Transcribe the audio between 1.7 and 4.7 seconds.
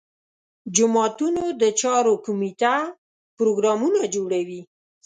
چارو کمیټه پروګرامونه جوړوي.